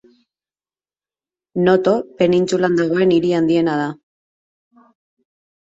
[1.67, 1.93] Noto
[2.23, 3.89] penintsulan dagoen hiri handiena da.